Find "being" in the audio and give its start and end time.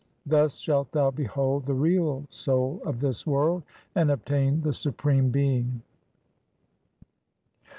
5.29-5.83